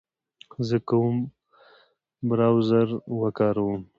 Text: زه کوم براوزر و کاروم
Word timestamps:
زه 0.67 0.77
کوم 0.89 1.15
براوزر 2.29 2.87
و 3.19 3.21
کاروم 3.37 3.81